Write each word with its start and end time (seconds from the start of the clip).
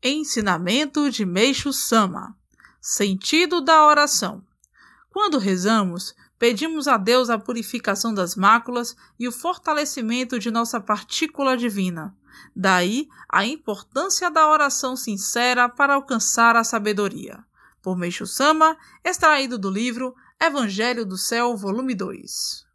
Ensinamento 0.00 1.10
de 1.10 1.26
Meixo 1.26 1.72
Sama 1.72 2.36
Sentido 2.80 3.60
da 3.60 3.84
oração. 3.84 4.44
Quando 5.10 5.38
rezamos, 5.38 6.14
pedimos 6.38 6.86
a 6.86 6.96
Deus 6.96 7.28
a 7.28 7.36
purificação 7.36 8.14
das 8.14 8.36
máculas 8.36 8.94
e 9.18 9.26
o 9.26 9.32
fortalecimento 9.32 10.38
de 10.38 10.52
nossa 10.52 10.80
partícula 10.80 11.56
divina. 11.56 12.16
Daí 12.54 13.08
a 13.28 13.44
importância 13.44 14.30
da 14.30 14.48
oração 14.48 14.94
sincera 14.94 15.68
para 15.68 15.94
alcançar 15.94 16.54
a 16.54 16.62
sabedoria. 16.62 17.44
Por 17.82 17.96
Meixo 17.96 18.24
Sama, 18.24 18.76
extraído 19.04 19.58
do 19.58 19.68
livro 19.68 20.14
Evangelho 20.40 21.04
do 21.04 21.18
Céu, 21.18 21.56
volume 21.56 21.96
2. 21.96 22.67